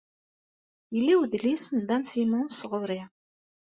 Yella 0.95 1.13
wedlis 1.19 1.65
n 1.71 1.79
Dan 1.87 2.03
Simmons 2.11 2.57
ɣur-i. 2.69 3.01